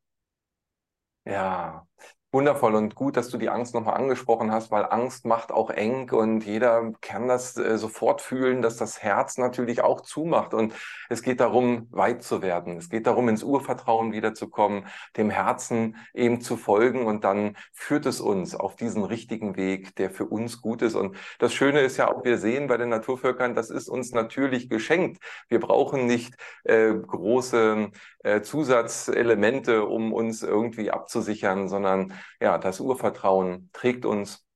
[1.25, 1.87] Ja,
[2.33, 6.11] Wundervoll und gut, dass du die Angst nochmal angesprochen hast, weil Angst macht auch eng
[6.11, 10.55] und jeder kann das äh, sofort fühlen, dass das Herz natürlich auch zumacht.
[10.55, 10.73] Und
[11.09, 12.77] es geht darum, weit zu werden.
[12.77, 18.21] Es geht darum, ins Urvertrauen wiederzukommen, dem Herzen eben zu folgen und dann führt es
[18.21, 20.95] uns auf diesen richtigen Weg, der für uns gut ist.
[20.95, 24.69] Und das Schöne ist ja auch, wir sehen bei den Naturvölkern, das ist uns natürlich
[24.69, 25.21] geschenkt.
[25.49, 27.91] Wir brauchen nicht äh, große
[28.23, 34.47] äh, Zusatzelemente, um uns irgendwie abzusichern, sondern ja, das Urvertrauen trägt uns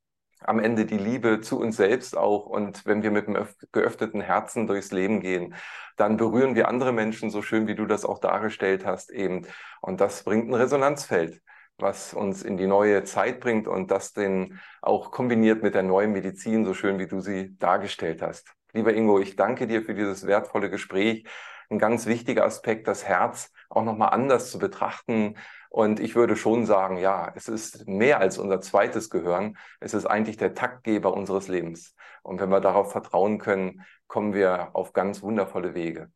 [0.40, 2.46] am Ende die Liebe zu uns selbst auch.
[2.46, 5.54] Und wenn wir mit einem geöffneten Herzen durchs Leben gehen,
[5.96, 9.46] dann berühren wir andere Menschen so schön, wie du das auch dargestellt hast eben.
[9.80, 11.40] Und das bringt ein Resonanzfeld,
[11.78, 16.12] was uns in die neue Zeit bringt und das den auch kombiniert mit der neuen
[16.12, 18.52] Medizin, so schön wie du sie dargestellt hast.
[18.72, 21.24] Lieber Ingo, ich danke dir für dieses wertvolle Gespräch.
[21.70, 25.36] Ein ganz wichtiger Aspekt, das Herz auch nochmal anders zu betrachten,
[25.75, 29.59] und ich würde schon sagen, ja, es ist mehr als unser zweites Gehirn.
[29.81, 31.97] Es ist eigentlich der Taktgeber unseres Lebens.
[32.22, 36.12] Und wenn wir darauf vertrauen können, kommen wir auf ganz wundervolle Wege.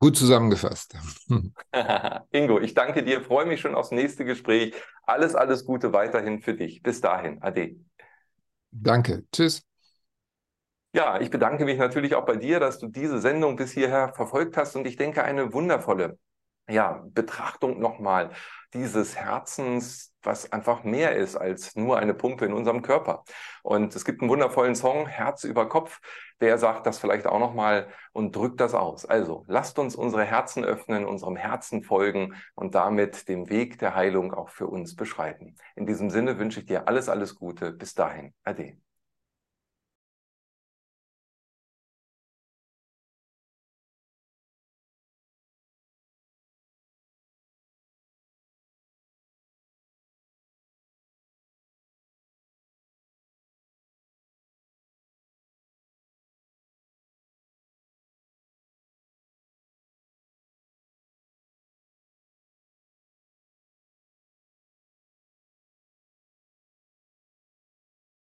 [0.00, 0.96] Gut zusammengefasst.
[2.32, 4.74] Ingo, ich danke dir, freue mich schon aufs nächste Gespräch.
[5.04, 6.82] Alles, alles Gute weiterhin für dich.
[6.82, 7.40] Bis dahin.
[7.42, 7.76] Ade.
[8.72, 9.22] Danke.
[9.30, 9.62] Tschüss.
[10.92, 14.56] Ja, ich bedanke mich natürlich auch bei dir, dass du diese Sendung bis hierher verfolgt
[14.56, 16.18] hast und ich denke, eine wundervolle
[16.68, 18.30] ja, Betrachtung nochmal
[18.72, 23.24] dieses Herzens, was einfach mehr ist als nur eine Pumpe in unserem Körper.
[23.62, 26.00] Und es gibt einen wundervollen Song, Herz über Kopf,
[26.40, 29.04] der sagt das vielleicht auch nochmal und drückt das aus.
[29.04, 34.32] Also lasst uns unsere Herzen öffnen, unserem Herzen folgen und damit den Weg der Heilung
[34.34, 35.56] auch für uns beschreiten.
[35.76, 37.72] In diesem Sinne wünsche ich dir alles, alles Gute.
[37.72, 38.34] Bis dahin.
[38.42, 38.78] Ade.